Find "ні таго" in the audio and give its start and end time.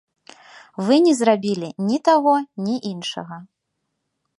1.91-2.35